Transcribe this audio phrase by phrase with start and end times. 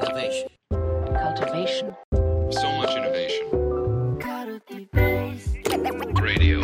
[0.00, 0.48] Innovation.
[1.12, 1.94] cultivation,
[2.50, 3.50] So much innovation.
[6.22, 6.62] Radio.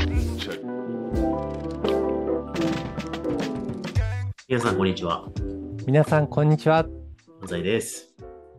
[4.49, 5.29] 皆さん、こんにちは。
[5.87, 6.87] 皆さん、こんにちは。
[7.43, 8.15] 安西です。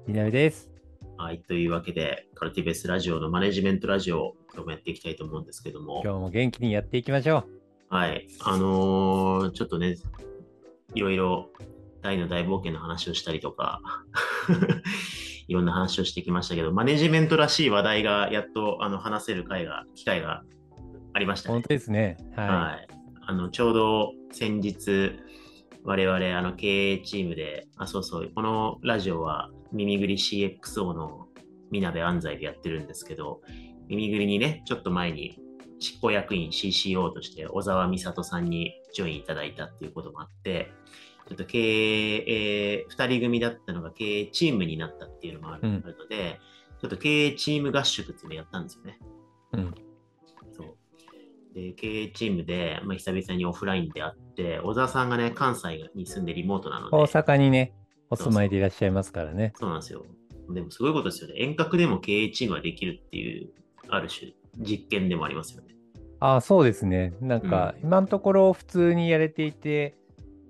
[0.05, 0.69] 南です。
[1.17, 1.39] はい。
[1.39, 7.45] というわけで、カルティベースラジオのマネジメントラジオを今日もやっていきたいと思うんですけども、今日も元気にやっていきましょ
[7.89, 8.27] はい。
[8.41, 9.95] あのーちょっとね、
[10.93, 11.49] いろいろ
[12.07, 13.81] 大の大冒険の話をしたりとか、
[15.47, 20.43] いろんな話をしてきましたけど、マネジメントらしい話題がやっとあの話せる会が、機会が
[21.13, 21.43] ありましう。
[21.43, 21.61] たね本。
[21.63, 22.17] 当ですね。
[22.35, 22.87] ははい。
[23.25, 25.19] あの、ちょうど先日、
[25.83, 31.27] 我々、あの、経営チームで、あ、そうそう、このラジオは、耳ぐり CXO の
[31.71, 33.41] みなべ安西でやってるんですけど、
[33.87, 35.37] 耳ぐりにね、ちょっと前に、
[35.79, 40.71] 執行役員 CCO として小沢美里さんにジョインいただいたっていうこともあって、
[41.27, 46.39] ちょっと経営、2人組だったのが経営チームになったっていうのもある,、ので、
[46.81, 48.99] ちょっと経営チーム合宿っていうのをやったんですよね。
[49.53, 49.57] い。
[49.57, 49.75] うん。
[50.53, 51.53] そう。
[51.53, 57.73] で、経営チームで、まあ、久々にオフラインで会って、小沢さんがね、関西に住んでリモートなので、大阪にね、
[58.09, 59.53] お住まいでいらっしゃいますからね。
[59.55, 60.05] そうなんですよ。
[60.49, 61.35] でもすごいことですよね。
[61.37, 63.49] 遠隔でも経営チームができるっていう、
[63.89, 65.75] ある種、実験でもありますよね。
[66.19, 67.13] ああ、そうですね。
[67.19, 69.95] なんか、今のところ普通にやれていて、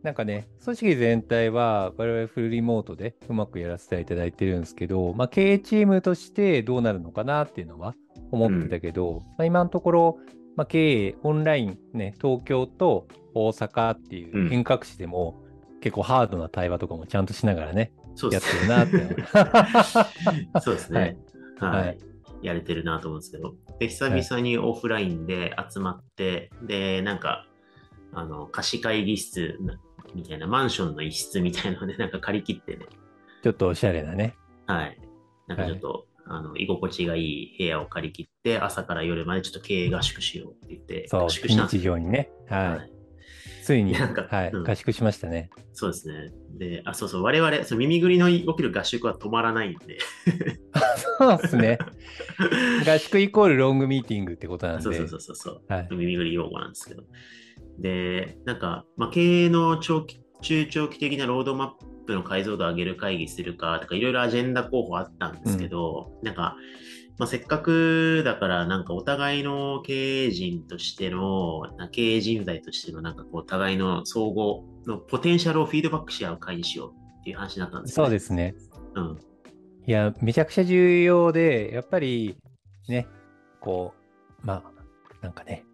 [0.08, 7.94] なんかね、組織全体は我々フルリモートでうまくやらせていただいてるんですけど、まあ、経営チームとしてどうなるのかなっていうのは
[8.31, 10.19] 思ってたけど、まあ、今のところ、
[10.55, 15.44] まあ、経営オンラインね、東京と大阪っていううん遠隔地でも、
[15.81, 17.92] 結構ハードな対話とかもちゃんとしながらね、
[18.31, 19.23] やってるなって。
[20.64, 21.17] そうですね。
[21.59, 21.88] はい。
[21.88, 21.97] はい
[22.44, 23.55] やれてるなと思うんですけど。
[23.80, 27.47] で、久々にオフラインで集まって、で、なんか、
[28.14, 29.80] あの、貸し会議室な
[30.16, 32.86] みたいな、マンションの一室みたいなので、 なんか借り切ってね、
[33.44, 34.36] ちょっとおしゃれなね。
[34.66, 34.97] はい。
[35.47, 41.83] なんかちょっと、あの、居心地がいい部屋を借り切って、朝から夜までちょっと経営合宿しようって言って、そう、合宿した日よ。
[41.83, 42.30] 常にね。
[42.49, 42.70] はい。
[42.70, 42.98] はい
[43.67, 45.49] ついに、なんかはい、うん合宿しましたね。
[45.73, 46.32] そうですね。
[46.58, 49.98] で、あ、そうそう、我々、その耳ぐりの起きる合宿は止まらないんで。
[51.20, 51.77] そうですね。
[52.87, 54.83] 合宿イコールロングミーティングってことなんで。
[54.83, 55.61] そうそうそうそう。
[55.67, 57.03] はい耳ぐり用語なんですけど。
[57.80, 66.55] で、なんか、まあ、経営の長期、中長期的なロードマップの解像度を上げる会議するかとか、いろいろアジェンダ候補あったんですけど、なんか、
[67.17, 78.55] まあ、せっかくだから、なんかお互いの経営陣としての、な経営人材としての、なんかこう、お互いの総合のポテンシャルをフィードバックし合う会にしようっていう話になったんですよ、そうですね。
[78.95, 79.17] うん。
[79.88, 82.38] いや、めちゃくちゃ重要で、やっぱり
[82.88, 83.08] ね、
[83.59, 83.94] こ
[84.44, 84.71] う、まあ、
[85.21, 85.65] なんかね、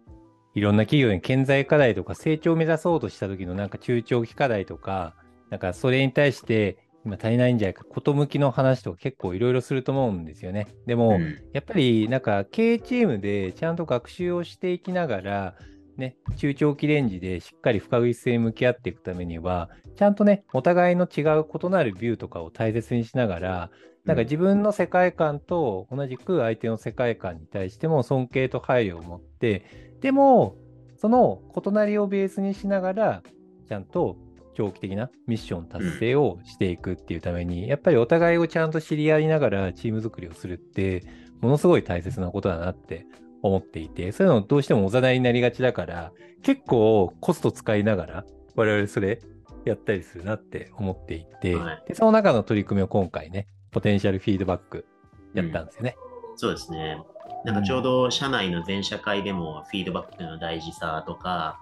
[0.54, 5.14] いろんな企業に顕在課題とか成長を目指そうとした時のなんか中長期課題とか、
[5.50, 10.68] なんかそれに対して今足りないんじゃないか、こと向きの話とか結構いろいろすると思うんですよね。
[10.86, 15.54] でも、うんやっぱりなんか経営チームでちゃんと学習をしていきながら、
[15.96, 23.70] ね、中長期レンジでしっかり不確実性に向き合っていくためには、ちゃんとね、お互いの違う異なるビューとかを大切にしながら、
[24.04, 30.58] なんか自分の世界観と同じく相手の世界観に対しても尊敬と配慮を持って、でも、
[30.98, 33.22] その異なりをベースにしながら、
[33.66, 34.18] ちゃんと
[34.52, 41.04] 長期的なミッション達成をしていくっていうために、やっぱりお互いをちゃんと知り合いながらチーム作りをするって、
[41.40, 43.06] ものすごい大切なことだなって
[43.40, 48.24] 思っていて、そういうのどうしてもおざなりになりがちだから、結構コスト使いながら、
[48.56, 49.22] 我々それ
[49.64, 54.84] やったりするなって思っていて、はいでその中の取り組みを今回ね、ポテンシャルフィードバック
[55.32, 55.96] やったんですよね。
[56.36, 56.98] そうですね。
[57.44, 61.60] なんかちょうど社内の全社会でもフィードバックの大事さとか、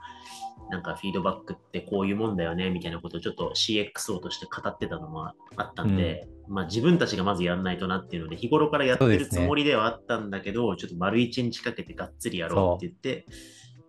[0.70, 5.26] なんかフィードバックってこういうもんだよねみたいなことをちょっと CXO として語ってたのも
[5.56, 13.26] あったんで、まあ自分たちがまずやんないとなっていうので、日頃からやってるつもりではあったんだけど、ちょっと丸一日かけてがっつりやろうって言って、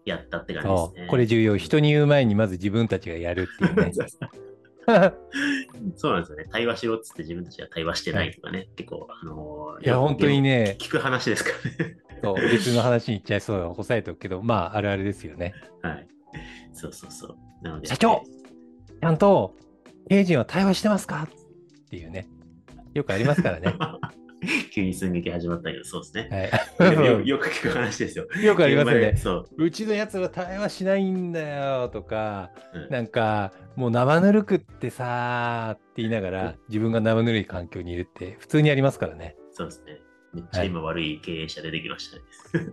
[0.06, 1.08] やったって感じですね。
[1.10, 1.58] これ重要。
[1.58, 3.92] 人に言う前にまず自分たちがやるっていうね。
[5.96, 6.46] そうなんですよね。
[6.52, 11.98] 対話しろっつって自分たちが対話してないとかね、結構、あのーいや、本当にね、聞く話ですからね。
[12.22, 15.54] そう別の話に行っちゃいそうだ抑えておくけど、まあ、あるあるですよね。
[15.82, 16.08] はい。
[16.74, 17.38] そうそうそう。
[17.62, 17.88] なので。
[17.88, 18.24] 社長
[19.02, 19.56] ちゃんと、
[20.10, 21.28] 経営陣は対話してますか？
[21.28, 22.28] っていうね。
[22.94, 23.76] よくありますからね。
[24.74, 26.52] 急に寸劇始まったけど、そうですね。
[26.78, 28.28] はい、よ よく聞く話ですよ。
[28.44, 29.16] よくありますよね。
[29.16, 29.64] そう。
[29.64, 39.36] うちのやつは対話しないんだよとか、うんなんか、もう生ぬるくってさーって言いながら、自分が生ぬるい環境にいるって普通にありますからね。
[39.52, 40.00] そうですね。
[40.34, 42.18] めっちゃ今悪い経営者出てきました
[42.58, 42.70] ね。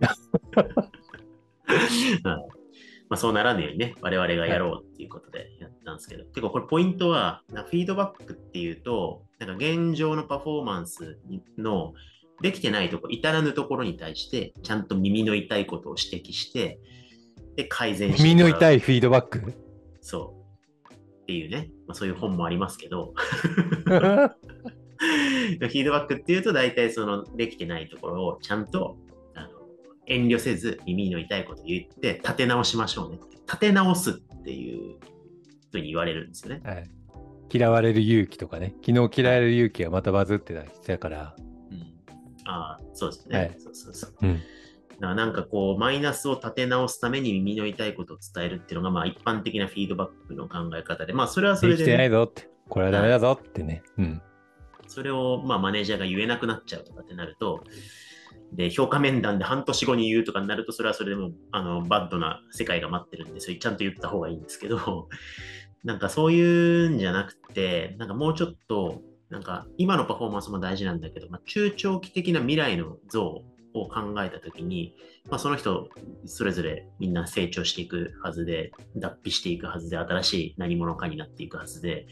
[2.23, 2.60] はい
[3.11, 11.19] まあ、そうならぬようにね、我々がやろうっていうことでやったんですけど、結構これポイントは、なフィードバックっていうと、なんか現状のパフォーマンス
[11.57, 11.93] の
[12.41, 16.79] できてないところ、至らぬところに対して、ちゃんと耳の痛いことを指摘して、
[17.57, 19.53] で、改善して耳の痛いフィードバック？
[19.99, 20.33] そ
[20.89, 20.93] う。
[20.93, 28.95] っていうね、まあ、そういう本もありますけど、 フィードバックっていうと、大体そのできてないところをちゃんと
[30.07, 33.19] 遠慮せず耳の痛いことを言って、立て直しましょうね。
[33.45, 34.97] 立て直すっていう
[35.71, 36.61] ふうに言われるんですよね。
[36.63, 36.89] はい
[37.53, 40.53] 嫌われる勇気とかね、昨日嫌われる勇気がまたバズって
[40.85, 41.35] たから、
[41.69, 43.37] うん、ああ、そうですよね。
[43.37, 44.13] はいそうそうそう。
[44.21, 44.41] うん。
[45.01, 53.83] なんかこう、マイナスを立て直すために耳の痛いことを伝えるっていうのが、まあ一般的なフィードバックの考え方で、まあそれはそれで、できてないね、ぞって、これはダメだぞってね。
[53.97, 54.21] うん。
[54.87, 57.63] それをまあマネージャーが言えなくなっちゃうとかってなると、
[58.53, 65.07] で、評価面談で半年後に言うとかになると、それはそれでもあのバッドな世界が待ってるんで、それちゃんと言った方がいいんですけど、
[65.83, 73.43] なんかそういうんじゃなくて、なんかもうちょっと、なんか今のパフォーマンスも大事なんだけど、まあ、中長期的な未来の像
[73.73, 74.93] を考えたときに、
[75.29, 75.87] まあ、その人
[76.25, 82.07] それぞれみんな成長していくはずで、脱皮していくはずで、新しい何者かになっていくはずで、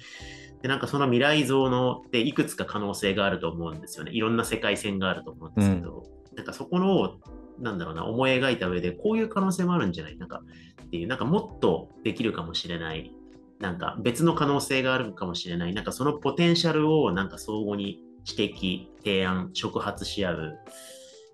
[0.62, 4.12] で、なんかその未来像のっていくつか可能性があると思うんですよね。
[4.12, 6.04] いろんな世界線があると思うんですけど、
[6.40, 7.20] なんかそこの、
[7.60, 10.18] なんだろうな、思い描いた上で、こういう可能性もあるんじゃない？
[10.18, 10.42] なんか、
[10.84, 13.14] っていう、なんかもっとできるかもしれない。
[13.60, 15.74] なんか別の可能性があるかもしれない。
[15.74, 20.58] なんかそのポテンシャルをなんか相互に指摘、提案、触発し合う。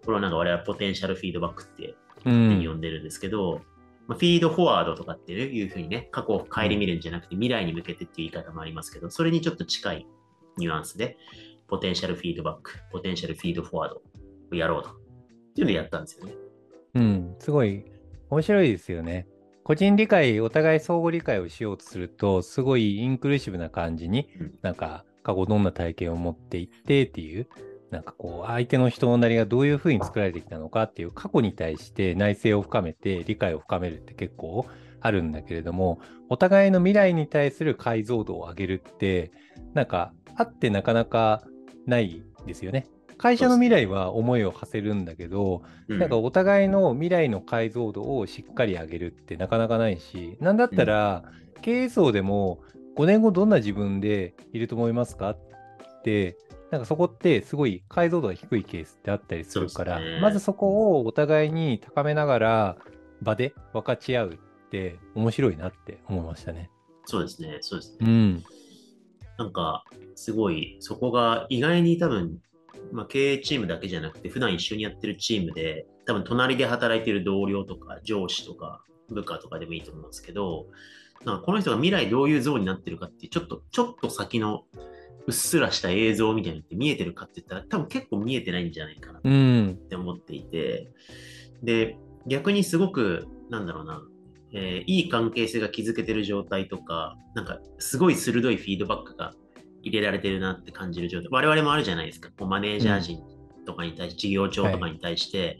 [0.05, 1.93] これをなんか我々はポテンシャルフィードバックって
[2.23, 2.81] 呼ん。
[2.81, 3.61] でるんですけど、
[4.07, 10.07] まあ、フィードフォワードとかっていうふうにね、過去を顧みるんじゃなくて未来に向けてっていう言い方もありますけど、それにちょっと近い
[10.57, 11.17] ニュアンスで、
[11.67, 14.01] ポテンシャルフィードバック、ポテンシャルフィードフォワード
[14.51, 14.89] やろうと。
[14.89, 14.93] っ
[15.55, 16.33] ていうのをやったんですよね。
[16.95, 17.35] うん。
[17.39, 17.85] すごい
[18.29, 19.27] 面白いですよね。
[19.63, 27.47] 個人理解、お互い相互理解をしようとすると、すごいインクルーシブな感じにうん、なんか過去どんな体験を持っていってっていう、
[27.89, 34.67] なんかこう、相手の人のなりがどういうふうに作られてきたのかっていう過去に対して内省を深めて理解を深めるって結構
[35.01, 35.99] あるんだけれども、
[36.29, 39.31] お互いの未来に対する解像度を上げるって、
[39.73, 41.43] なんかあってなかなか
[41.85, 42.87] ないですよね。
[43.17, 51.23] 会社の未来は思いを馳せるんだけど、うんなんかお互いの未来の解像度をしっかり上げるってなかなかないし、なんだったら、
[51.61, 52.63] 経営層でも
[52.95, 55.37] 5年後どんな自分でいると思いますかっ
[56.03, 56.37] て、
[56.71, 62.77] なんかそこってすごい解像度が低いケースってあったりするから、ねまずそこをお互いに高めながら
[63.21, 66.69] 場で分かち合うって面白いなって思いましたね。
[67.05, 67.97] そうですね、そうですね。
[68.01, 68.43] うん。
[69.37, 69.85] なんか、
[70.15, 72.39] すごい、そこが意外に多分、
[72.91, 80.67] まあ、経営チームだけじゃなくて、普段一緒にやってるチームで、多分隣で働いてる同僚とか上司とか部下とかでもいいと思うんですけど、
[81.25, 84.63] なんかこの人が未来どういう像になってるかっていう、ちょっと、ちょっと先の
[85.27, 89.71] うっすらした映像みたいなのって見えてるかって言ったら、多分結構見えてないんじゃないかなうん。
[89.71, 90.91] って思っていて、
[91.63, 91.97] で、
[92.27, 94.01] 逆にすごく、なんだろうな、
[94.53, 99.33] えーいい関係性が築けてる状態とか、なんかすごい鋭いフィードバックが
[99.85, 101.29] 入れられてるなって感じる状態。
[101.31, 102.29] 我々もあるじゃないですか。
[102.37, 103.19] こうマネージャー陣
[103.65, 105.59] とかに対して、事業長とかに対して、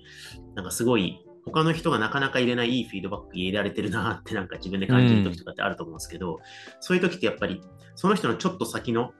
[0.56, 6.40] なんかすごい他の人がなかなか入れないいいフィードバック入れられてるなってなんか自分で感じる時とかってあると思うんですけど、
[6.80, 7.62] そういう時ってやっぱり
[7.94, 9.12] その人のちょっと先の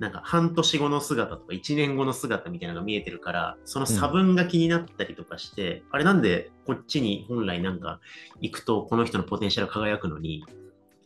[0.00, 8.00] なんか半年後の姿とか1年後の姿みたいなのが見えてるから、その差分が気になったりとかして、あれなんでこっちに本来なんか
[8.40, 10.44] 行くとこの人のポテンシャル輝くのに、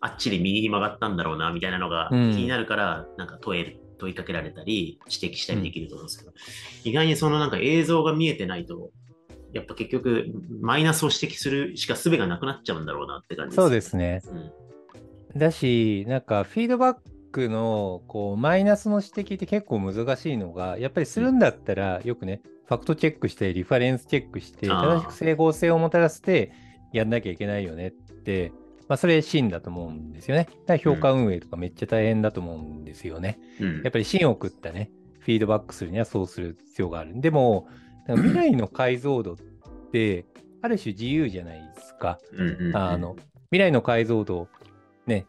[0.00, 2.30] あっちで右に曲がったんだろうなみたいなのが気うん。
[2.30, 6.32] になるから、なんか問える、問いかけられたり、指摘したりできると思うんですけど、
[6.84, 8.90] 意外にそのなんか映像が見えてないと、
[9.52, 10.26] やっぱ結局
[10.60, 14.22] マイナスを指摘するしか術がなくなっちゃうんだろうなって感じそうですね。
[14.26, 15.38] うん。
[15.38, 16.96] だし、なんかフィードバッ
[17.32, 26.52] クのこうマイナスの指摘って結構難しいのが、やっぱりするんだったら、よくね、ファクトチェックして、リファレンスチェックして、正しく整合性をもたらして
[26.92, 28.52] やんなきゃいけないよねって、
[28.88, 30.48] まあ、それ真だと思うんですよね。
[30.66, 33.38] だから評価運営とかめっちゃ大変だと思うんですよね。
[33.60, 34.90] うんやっぱり芯を食ったね、
[35.20, 37.20] フィードバックするにはそうする必要がある。
[37.20, 37.68] でも、
[38.08, 39.36] 未来の解像度っ
[39.92, 40.24] て、
[40.62, 42.18] ある種自由じゃないですか。
[42.74, 43.16] あの、
[43.50, 44.48] 未来の解像度、
[45.06, 45.26] ね、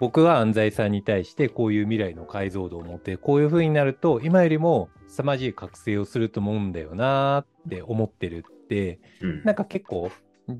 [0.00, 10.10] 僕は安西さんに対してこういう未来の解像度を持って、こういう風になると、今よりも凄まじい覚醒をすると思うんだよなって思ってるって、うんなんか結構、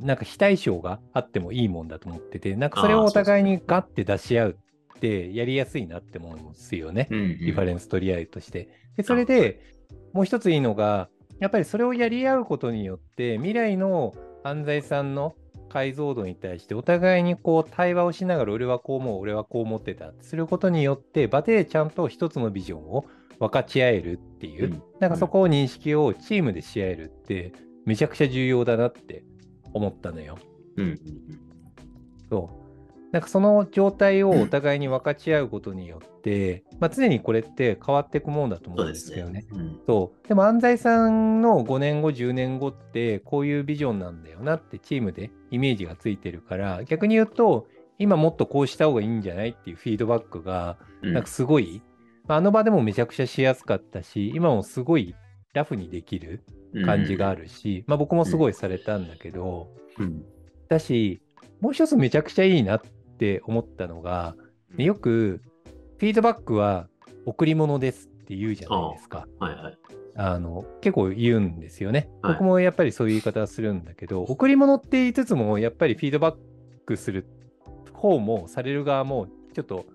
[0.01, 4.57] なんか非対称があってもいいもんだと思ってて、なんかそれをお互いにガッて出し合う
[4.97, 7.09] ってやりやすいなって思うんですよね。
[7.11, 7.19] うん。
[7.19, 8.69] うんリファレンス取り合いとして。
[8.97, 9.61] で、それで
[10.13, 15.35] もう一ついいのが、やっぱりそれをやり合うことによって、未来の安西さんの
[15.71, 20.13] 解像度に対してお互いにこう対話をしながら俺はこう思う俺はこう思ってた。
[20.21, 23.07] することによって場でちゃんと一つのビジョンを
[23.39, 24.83] 分かち合えるっていう、うん。
[24.99, 27.53] なんかそこを認識をチームでし合えるって
[27.87, 29.25] めちゃくちゃ重要だなって
[29.73, 30.39] 思ったのよ。
[30.77, 30.99] うんうん
[32.29, 32.61] そう。
[33.13, 39.41] なんかその状態をお互いに分かち合うことによって、まあ、常にこれって変わっていくもんだと思そううんでですすけどね。。
[39.41, 40.29] ねうんそう。
[40.29, 47.67] でも安西さんの5年後、10年後ってこういうビジョンなんだよなってチームでイメージがついてるから、逆に言うと、
[47.99, 51.83] 今もっとこうした方がいいんじゃないっていうフィードバックが、うんなんかすごい、
[52.29, 55.17] まああの場でもめちゃくちゃしやすかったし、今もすごい
[55.53, 56.45] ラフにできる
[56.85, 60.23] 感じがあるし、まあ僕もすごいされたんだけど、うん
[60.69, 61.21] だし、
[61.61, 62.81] もう一つめちゃくちゃいいなっ
[63.19, 65.41] て思ったのが、うんよく
[65.99, 66.89] フィードバックは
[67.27, 69.27] 贈り物ですって言うじゃないですか。
[69.41, 69.79] はいはい。
[70.17, 72.09] あの結構言うんですよね。
[72.23, 76.37] はい僕もやっぱりそういう言い方はするんだけど、贈り物って言いつつも、やっぱりフィードバッ
[76.87, 77.27] クする
[77.93, 79.87] 方もされる側もちょっと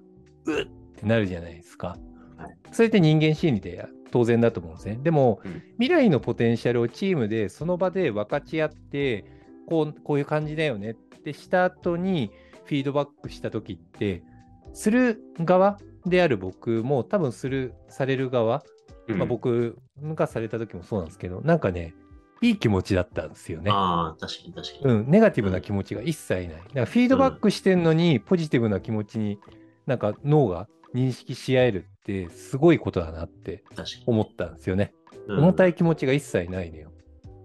[0.45, 1.97] うっってなるじゃないですか。
[2.37, 4.97] はいそれって人間心理で当然だと思うんですね。
[5.03, 9.25] でも、うん未来のポテンシャルをチームでその場で分かち合って、
[9.67, 12.31] こうこういう感じだよねってした後に
[12.63, 14.23] フィードバックした時って、
[14.71, 18.63] する側である僕も多分する、される側、
[19.09, 21.93] まあ、僕がされた時もそうなんですけど、なんかね、
[22.41, 23.69] いい気持ちだったんですよね。
[23.69, 24.95] ああ、確かに確かに。
[24.95, 26.47] うん、ネガティブな気持ちが一切ない。
[26.47, 29.39] だからフィードバックしてんのに、ポジティブな気持ちに、
[29.87, 33.63] なんか脳が認識し合えるって、すごいことだなって。
[34.05, 34.93] 思ったんですよね。
[34.93, 36.91] うん重たい気持ちが一切ないのよ。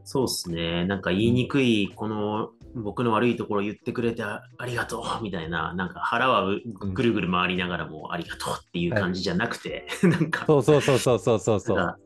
[0.05, 0.85] そうですね。
[0.85, 11.97] なんか言いにくい、この僕の悪いところ言ってくれてあありがとうみたいな、なんか腹はううんぐるぐる回りながらもありがとうっていう感じじゃなくて、 なんか、そうそうそうそうそうそうそう。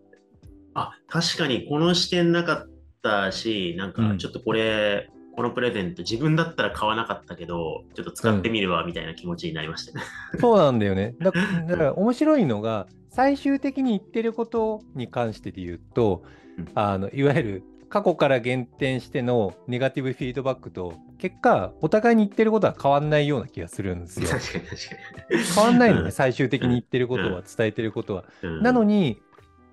[0.75, 2.69] あ、確かにこの視点なかっ
[3.03, 10.05] たし、なんうんかちょっとこれ、このプレゼント自分だったら買わなかったけど、ちょっと使ってみるわみたいな気持ちになりましたね。
[10.41, 11.14] そうなんだよね。
[11.21, 11.33] だ
[11.67, 16.23] だから面白いのが、最終的に言ってることに関してで言うと、
[16.59, 24.29] うんあのいわゆる過去から減点してのネガティブフィードバックと、結果、お互いに言ってることは変わんないような気がするんですよ。
[24.29, 25.45] 確かに確かに。
[25.45, 28.25] 変わんないのね、うん最終的に言ってることは、伝えてることは。
[28.43, 29.21] うんなのに、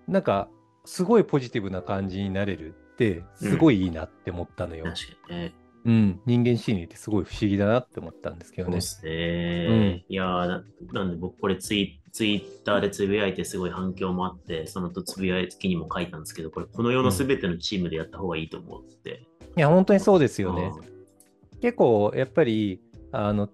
[0.08, 0.50] なんか、
[0.86, 2.76] すごいポジティブな感じになれる
[3.10, 4.86] って、すごいいいなって思ったのよ。
[4.86, 4.96] 確
[5.28, 5.54] かにね。
[5.84, 9.02] うん、人間心理ってすごい不思議だなって思ったんですけどねそうで。
[9.02, 10.06] すね。
[10.08, 19.24] いやーな、なんで僕これツイツイッターでつぶやいてすごい反響もあって、そのとつぶやきにも書いたんですけど、これこの世のすべてのチームでやった方がいいと思うって。
[19.58, 20.72] いや、本当にそうですよね。
[20.76, 20.92] うん
[21.62, 22.82] 結構やっぱり
[23.12, 23.48] あの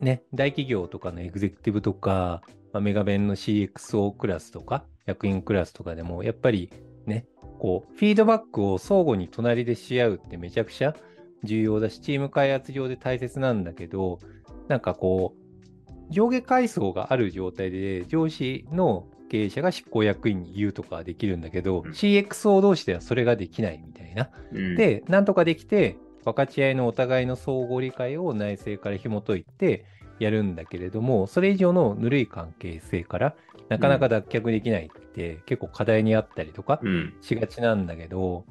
[0.00, 2.42] ね大企業とかのエグゼクティブとか、
[2.72, 6.70] まあ、メガベンの CXO クラスとか役員クラスとかでもやっぱり
[7.06, 7.26] ね
[7.62, 10.96] こうフィードバックを相互に隣でし合うってめちゃくちゃ
[11.44, 14.18] 重要だしチーム開発上で大切なんだけど
[14.66, 21.92] なんかこう上下階層がある状態で上司の経営者が執行役員に言うとかはできるんだけど、うん。
[21.92, 24.28] CXO 同士ではそれができないみたいな。
[24.52, 29.86] うん、で、なんとかできて、分かち合いのお互いの相互理解を内政から紐解いて
[30.18, 33.34] やるんだけれども、それ以上のぬるい関係性から
[33.68, 38.44] なかなか脱却できないって結構課題にあったりとかうん、しがちなんだけど、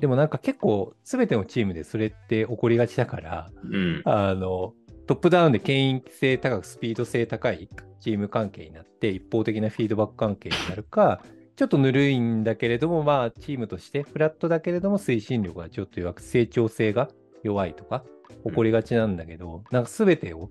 [0.00, 4.74] でもなんか結構全てのチームでそれって起こりがちだから、うん、あの、
[5.06, 7.68] トップダウンで権威性高くスピード性高い
[8.00, 11.22] チーム関係になって一方的なフィードバック関係になるか、
[11.56, 17.08] ちょっとぬるいんだけれども、まあチームとしてフラットだけれども推進力がちょっと弱く成長性が
[17.42, 18.04] 弱いとか
[18.46, 20.50] 起こりがちなんだけど、なんか全てを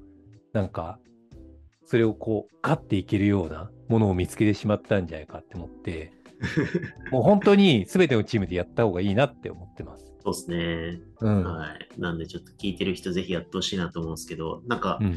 [0.58, 0.98] なんか
[1.86, 6.12] それをこうガッていけるようなものを見つけてしまったんじゃないかって思って、
[7.12, 10.12] もう本当に全てのチームでやった方がいいなって思ってます。
[10.24, 11.00] そうですね。
[11.22, 11.44] うん。
[11.44, 12.02] はい。
[12.02, 15.16] なんでちょっと聞いてる人ぜひやってほしいなと思うんですけど、なんかうん、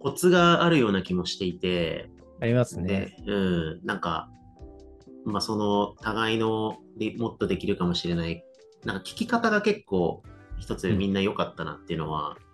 [0.00, 2.08] コツがあるような気もしていて、
[2.40, 3.14] ありますね。
[3.26, 4.30] で、うん、なんか、
[5.26, 8.42] まあ、その互いのでもっとできるかもしれない、
[8.84, 10.22] なんか聞き方が結構
[10.58, 12.47] 一つみんな良かったなっていうのは、はい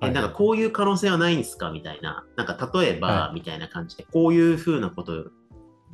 [0.00, 1.70] えなんかこういう可能性はないんですか？
[1.70, 5.24] みたいな、なんか例えば、はみたいな感じで、こういうふうなことを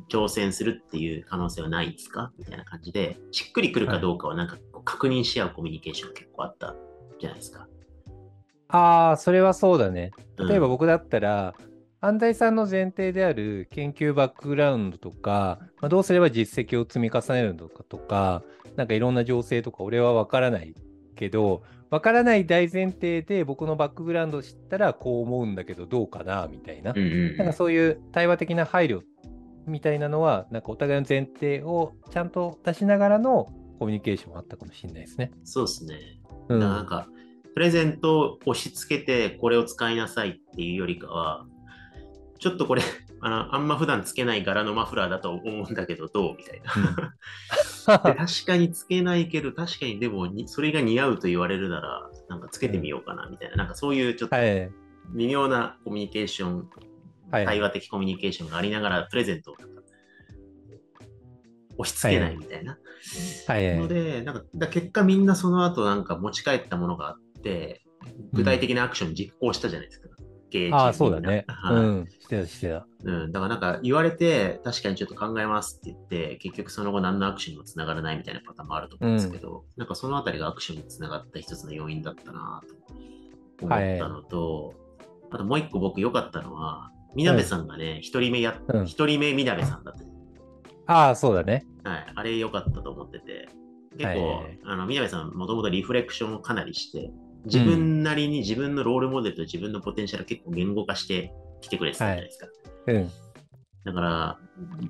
[0.09, 2.31] 挑戦するっていう可能性はないですか？
[2.37, 6.75] みたいな感じで、しっくりくるかどうかはなんか確認し合うコミュニケーション結構あった
[7.19, 7.67] じゃないですか。
[8.67, 10.11] ああ、それはそうだね。
[10.37, 10.47] うん。
[10.47, 11.55] 例えば僕だったら、
[12.01, 18.43] 安西さんの前提である研究バックグラウンドとか、まあ、どうすれば実績を積み重ねるのかとか、
[18.75, 20.75] なんかいろんな情勢とか俺は分からない
[21.15, 29.01] けど、分からない大前提で僕のバックグラウンドを知ったらこう思うんだけどどうかなみたいな、なんかそういう対話的な配慮
[29.67, 35.31] みたいなのは、なんかお互いの前提をちゃんと出しながらのコミュニケーションあったかもしれないですね。
[35.43, 35.99] そうですね。
[36.49, 37.07] うんなんか、
[37.53, 41.45] プレゼントを押し付けて、これを使いなさいっていうよりかは、
[42.37, 42.83] ちょっとこれ、
[43.21, 46.35] あのあんま普段つけない柄のマフラーだと思うんだけど、どう？
[46.37, 46.71] みたいな。
[47.85, 53.57] で 確かにつけないけど、確かにでもに、それが似合うと言われるなら、なんかつけてみようかな、みたいな。
[53.57, 54.71] なんかそういうちょっとはい。
[55.13, 56.69] 微妙なコミュニケーション、
[57.31, 57.45] はい。
[57.45, 59.81] 対話的コミュニケーションがありながら、プレゼントをなんか
[61.77, 62.77] 押し付けないみたいな。
[63.47, 63.77] はい。
[63.77, 67.81] ので、なんかだ結果みんなその後なんか持ち帰ったものがあって、
[68.33, 70.09] 具体的なアクション実行したじゃないですか。
[70.71, 71.45] ああ、そうだね。
[71.47, 72.07] はいうん。
[72.07, 72.87] してた、してた。
[73.03, 82.61] うん、だからなんか言われて、確かにちょっと考えますって言って、結局その後何のアクションにもつながらないみたいなパターンもあると思うんですけど、なんかそのあたりがアクションにつながった一つの要因だったな
[83.57, 84.73] と思ったのと、
[85.31, 90.03] あともう一個僕良かったのは、みなべさんがね、一、人目やうん一、人目みなべさんだった。
[90.87, 91.65] ああ、そうだね。
[91.83, 93.47] はい、あれ良かったと思ってて、
[93.97, 97.11] 結構、はいあの、宮部さんもともとリフレクションをかなりして、
[97.45, 102.47] 自分なりに自分のロールモデルと自分のポテンシャルを結構言語化してきてくれてたじゃないですか。
[102.87, 103.11] うん。
[103.85, 104.39] だから、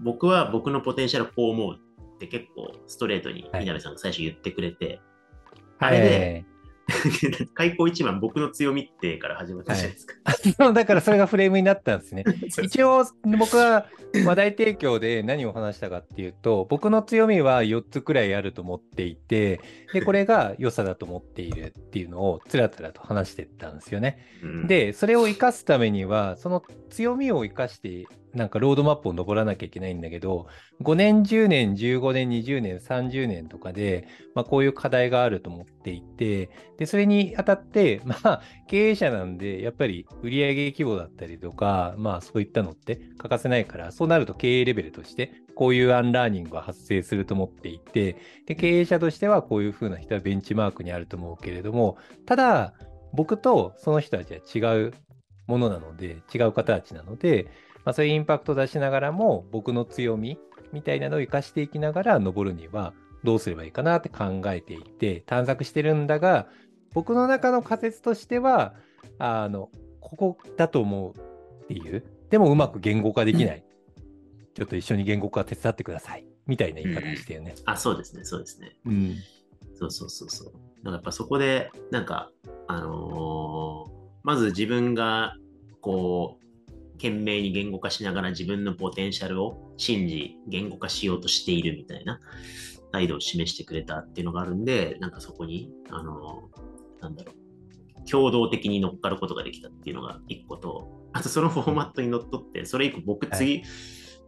[0.04, 1.76] 僕は僕のポテンシャルをこう思う
[2.16, 5.02] って結構ストレートにはい宮部さんが最初言ってくれて、
[5.80, 6.46] はあれで、
[7.54, 10.16] 開口一番僕の強みってから始まったじゃないですか。
[10.58, 12.24] そうだからそれがフレームになったんですね。
[12.62, 13.06] 一応
[13.38, 13.88] 僕は
[14.26, 19.60] 話題提供で何を話したかっていうと僕の強みは4つくらいあると思っていて
[19.94, 24.20] でこれが良さだと思っているっていうのをつらつらと話してったんですよね。
[24.42, 30.48] うん、でそれを生かすためにはその強みを生かしてなんかロードマップを登らなきゃいけないんだけど
[30.82, 52.74] 5年10年15年20年30年とかで、まあ、こういう課題があると思っていてでそれにあたって まあ経営者なんでやっぱり売上規模だったりとかまあそういったのって欠かせないからそうなると経営レベルとしてこういう unlearning が発生すると思っていてで経営者としてはこういうふうな人はベンチマークにあると思うけれどもただ
[53.14, 54.94] 僕とその人たちは違う
[55.48, 57.48] ものなので、違う方たちなので、
[57.86, 60.40] まあ、そういうインパクトを出しながらも、僕の強み
[60.74, 62.94] みたいなのを生かしていきながら登るには
[63.24, 66.48] どうすればいいかなって考えていて、探索してるんだが、
[66.94, 68.74] 僕の中の仮説としては、
[69.20, 69.70] あの、
[70.02, 71.14] ここだと思う
[71.64, 73.64] っていう、でもうまく言語化できない。
[74.56, 76.26] ちょっと一緒に言語化手伝ってください。
[76.48, 77.56] みたいな言い方してよね。
[77.66, 78.76] あ、そうですね、そうですね。
[78.86, 79.16] うん。
[79.78, 80.54] そうそうそうそう。
[80.82, 82.32] なんかやっぱそこで、なんか、
[82.68, 85.36] あのーまず自分が、
[85.82, 86.45] こう、
[86.98, 92.20] 懸命に言語化しながら自分のポテンシャルを信じ、言語化しようとしているみたいな
[92.92, 103.64] 態度を示してくれたっていうのがあるんで、なんかそこに、あのーなんだろう、共同的に乗っかることができたっていうのが一個と、あとそのフォーマットにのっとって、それ以降僕次、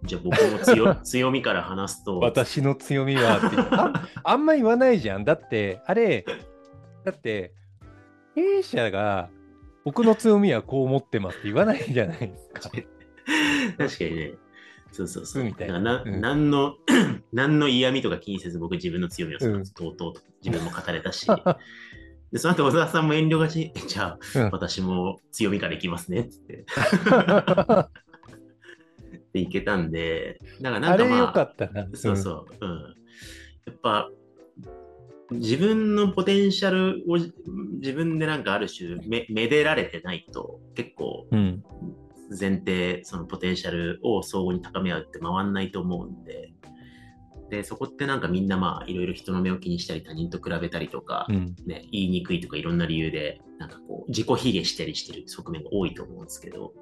[0.03, 5.23] じゃあ僕の強 強みから話すと、私の強みはって ああんま言わないじゃん。
[5.23, 6.25] だって、あれ、
[7.03, 7.53] だって、
[8.35, 9.29] 経営者が
[9.87, 12.59] 僕の強みはこう思ってますって言わないじゃないですか。
[13.77, 14.33] 確かにね。
[14.91, 15.45] そうそうそう。
[15.45, 16.75] みたいなだからうん何の、
[17.31, 21.25] 何の嫌味とか気にせず僕自分の強みをうんとうとうと自分も語れたし、
[22.33, 26.73] でその後小沢さんも遠慮がち、じゃあうん私も強みからいきますね って言って、
[29.15, 31.87] っていけたんで、だからなあんかまあ、れよかったな。
[31.93, 32.57] そうそう。
[32.59, 32.95] うん。
[33.67, 34.09] やっぱ、
[35.31, 41.27] 自分のポテンシャルを自分でなんかある種めめでられてないと結構。
[42.29, 46.53] 前提、そのポテンシャルを相互に高め合うって回んないと思うんで、
[47.49, 51.55] で、そこってなんかみんなまあいろいろ人の目を気にしたり他人と比べたりとか、うん。
[51.65, 56.73] ね、言いにくいとかいろんな理由で、なんかこう自己卑下したりしてる側面が多いと思うんですけど、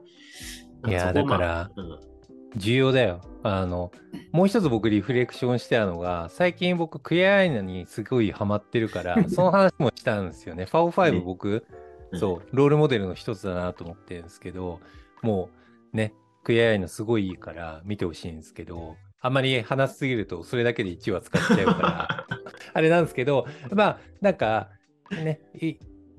[0.88, 2.15] いやだからうん
[2.56, 3.22] 重要だよ。
[3.44, 3.92] あの、
[4.32, 10.66] もう一つ僕リフレクションしてたのが、最近僕クエアアイナにすごいハマってるから、 その話もしたんですよね。
[10.66, 11.66] ファオ5ね僕、
[12.12, 14.80] うんそう、ロールモデルの一つだなと思ってるんですけど、
[15.22, 15.50] も
[15.94, 16.14] うね、
[16.44, 22.26] クエアアイナすごいいいから見てほしいんですけど、あまり話しすぎるとそれだけで1話使っちゃうから、
[22.74, 24.70] あれなんですけど、まあ、なんか、
[25.12, 25.76] ね、い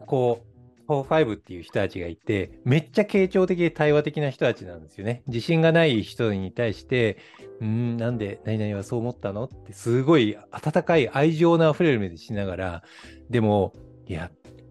[0.07, 0.56] こう、
[0.88, 5.22] 45っていう人たちがいて、めっちゃ傾聴的で対話的な人たちなんですよね。
[5.27, 7.18] 自信がない人に対して、
[7.64, 12.83] ん、なんで何々はそう思ったのって、すごい温かい愛情の溢れる目でしながら、
[13.31, 13.72] でも、
[14.07, 14.31] いや、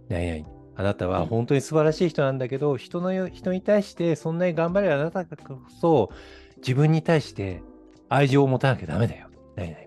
[0.10, 6.12] 何々、あなたは本当に素晴らしい人なんだけど、人のよ人に対してそんなに頑張れるあなたこそ、
[6.58, 7.62] 自分に対して
[8.10, 9.30] 愛情を持たなきゃダメだよ。
[9.56, 9.84] 何々っ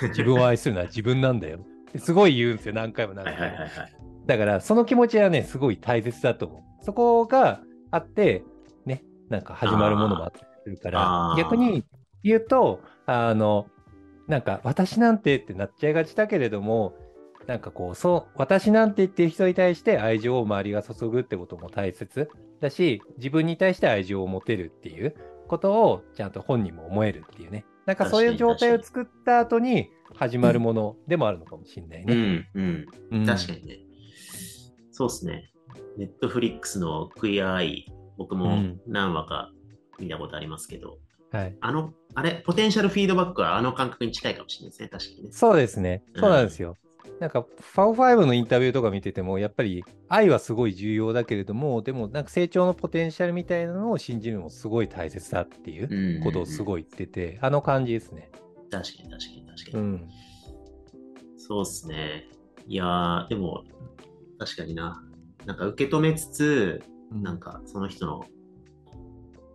[0.00, 0.08] て。
[0.08, 1.60] 自分を愛するのは自分なんだよ。
[1.96, 3.56] すごい言うんですよ、何回も何はい回も。
[3.56, 4.07] はいはいはい。
[4.28, 6.84] だから、その気持ちはね、すごい大切だと思う。
[6.84, 8.44] そこがあって、
[8.84, 11.82] ね、なんか始まるものもあったりするかあらー、逆に
[12.22, 13.68] 言うと、あの、
[14.26, 16.94] なんか、私なんてってなっちゃいがちだけれども、
[17.46, 22.28] なんかこう、そう、私なんて言ってる人に対して愛情を周りが注ぐってことも大切
[22.60, 25.16] だし、自分に対して愛情を持てるっていう
[25.48, 27.64] ことをちゃんと本人も思えるっていうね。
[27.86, 32.14] なんかそういう状態を作った後に始まるものでもあるのかもしれないね。
[32.14, 32.86] うん、うん。
[33.12, 33.87] うん確かにね。
[34.98, 35.52] そうですね。
[35.96, 39.52] ネットフリックスのクイアアイ、僕もうん何話か
[40.00, 40.98] 見たことありますけど、
[41.30, 41.56] はい。
[41.60, 45.28] あの、あれ、ポテンシャルフィードバックはあの感覚に近いかもしれないですね、確かにね。
[45.30, 46.02] そうですね。
[46.14, 46.76] うんそうなんですよ。
[47.20, 56.64] なんか、ファオファイブのインタビューとか見てても、やっぱり愛はすごい重要だけれども、でもなんか成長のポテンシャルみたいなのを信じるのもすごい大切だっていうことをすい。
[56.64, 58.32] ごい言ってて、あの感じですね。
[58.68, 59.84] 確かに確かに確かに。
[59.84, 60.08] うん。
[61.36, 62.24] そうですね。
[62.66, 63.64] いやー、でも、
[64.38, 65.02] 確かにな。
[65.46, 68.24] なんか受け止めつつ、なんかその人の、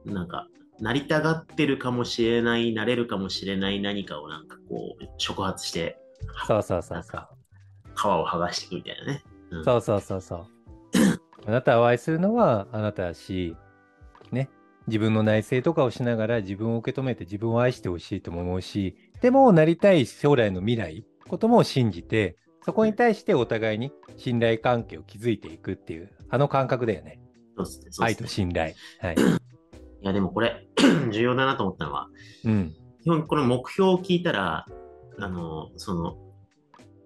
[0.06, 0.48] なんか、
[0.80, 6.00] なりたがってるかもしれない、なれるかもしれない何かをなんかこう、触発して、
[6.48, 7.28] そうそうそうそう。
[7.96, 9.24] 皮を剥がしていくみたいなね。
[9.52, 10.48] うんそうそうそうそう。
[11.46, 13.56] あなたを愛するのはあなただし、
[14.32, 14.50] ね。
[14.88, 27.20] 自分の内省とかをしながら自分を受け止めて自分を愛してほしいとも思うし、でもなりたい将来の未来ことも信じて、そこに対してお互いに信頼関係を築いていくっていう、あの感覚だよね。
[27.58, 27.92] そうですね。
[27.92, 28.74] すねと信頼。
[29.00, 29.16] はい。
[29.16, 30.68] いや、でもこれ、
[31.12, 32.08] 重要だなと思ったのは、
[32.46, 32.74] うん。
[33.04, 34.66] 基本この目標を聞いたら、
[35.20, 36.18] あの、その、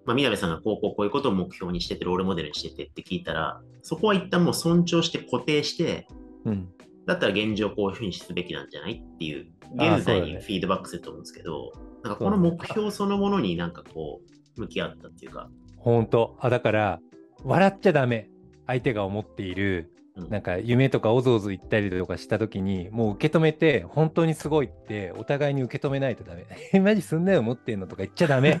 [0.04, 6.06] まあ、みなべさんがこうこうこういうことを目標にしてて、ロールモデルにしててって聞いたら、そこは一旦もう尊重して固定して、
[6.44, 6.68] うん。
[7.06, 16.36] だったら現状こういうふうにすべきなんじゃないっていう、現在にフィードバックすると思うんですけど、なんかこの目標そのものになんかこう、向き合ったっていうか、ほんと。
[16.40, 17.00] あ、だから、
[17.44, 18.28] 笑っちゃダメ。
[18.66, 19.98] 相手が思っている、うん
[20.30, 26.44] なんか夢とかおずおず言ったりとかした時に、もう受け止めて、本当にすごいって、お互いに受け止めないとダメ。
[26.74, 28.58] え、マジそんなよ思ってんのとか言っちゃダメ。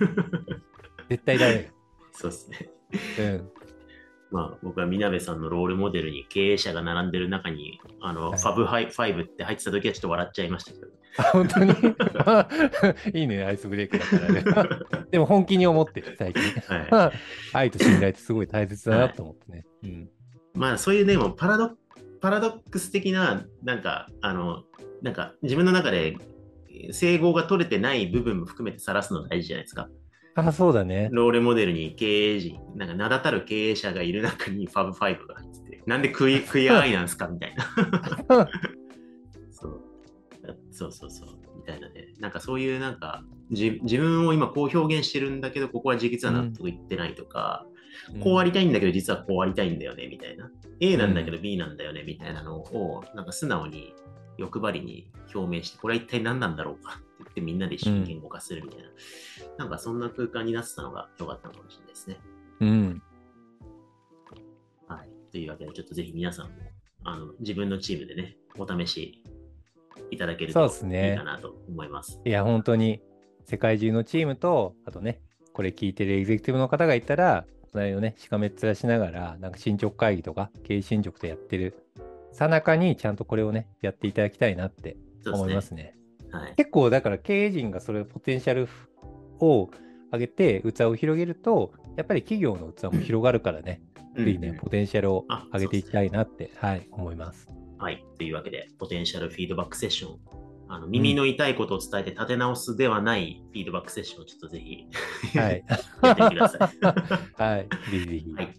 [1.10, 1.72] 絶対ダメ。
[2.12, 2.70] そうですね。
[3.18, 3.50] うん。
[4.30, 10.86] まあ、僕はみなべさんのロールモデルに経営者が並んでる中に、あの、はいファブハイファイブって入ってた時はちょっと笑っちゃいましたけど。
[11.18, 11.72] あ本当に？
[13.20, 14.44] いいね、アイスブレイクだからね。
[15.10, 16.42] でも本気に思ってる、最近。
[16.90, 17.18] はい。
[17.54, 19.64] 愛と信頼ってすごい大切だなと思ってね。
[19.82, 20.10] うん。
[20.54, 21.70] まあそういうね、もうパラド
[22.20, 24.64] パラドックス的な、なんか、あの、
[25.02, 26.16] なんか自分の中で
[26.90, 29.88] 整合が取れてない部分も含めて晒すの大事じゃないですか。
[30.46, 31.08] あ、そうだね。
[31.12, 37.66] ロールモデルに経営陣、なんか名だたる経営者がいる中にファブファイブが入ってて、なんでクイクィア・アイなんですかみたいな。
[39.50, 39.80] そう
[40.70, 41.28] そうそうそう。
[41.56, 42.14] みたいなね。
[42.20, 47.66] なんかそういうなんか自自分を今こう表現してるんだけど、ここは実は納得いってないとか、
[48.22, 50.50] こうありたいんだけど、実はこうありたいんだよね、みたいな。
[50.80, 53.92] A なんだけど B なんだよね、みたいなのを、なんか素直に
[54.36, 58.88] 欲張りに表明して、これは一体何なんだろうか言ってみんなで一緒に言語化するみたいな。
[59.58, 62.20] なんかそんな空間になってたのが良かったのかもしれないですね。
[62.60, 63.02] うん。
[64.86, 65.08] はい。
[65.30, 66.52] というわけで、ちょっとぜひ皆さんも、
[67.04, 69.22] あの、自分のチームでね、お試し
[70.10, 72.20] いただけるといねいかなと思います。
[72.24, 73.00] いや、本当に
[73.44, 75.20] 世界中のチームと、あとね、
[75.52, 81.74] これ聞いてるエグゼクティブの方がいたら、隣をね、しかめっ面しながら、なんか進捗会議とか、経営進捗とやってる
[82.32, 84.96] さなかに、ちゃんとこれをね、やっていただきたいなって。
[85.26, 85.97] 思いますね。
[86.32, 86.54] はい。
[86.56, 88.68] 結構、だから経営陣がそれポテンシャル
[89.40, 89.70] を
[90.12, 93.82] 上げて、器を広げると、やっぱり企業の器も広がるからね、
[94.16, 97.48] ぜひね、ポテンシャルをあ上げていきたいなって、はい、思います。
[97.78, 98.04] はい。
[98.18, 100.18] というわけで、ポテンシャルフィードバックセッション。
[100.70, 104.86] あの耳の痛いことを伝えて立て直すではないフィードバックセッションをちょっとぜひ
[105.38, 105.64] はい。
[106.02, 107.40] やってください。
[107.42, 108.32] はい、ぜひぜひ。
[108.34, 108.54] はい。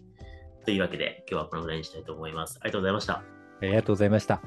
[0.64, 2.58] というわけで、今日はこのぐらいにしたいと思います。
[2.60, 3.14] ありがとうございました。
[3.14, 3.24] あ
[3.62, 4.42] りがとうございました。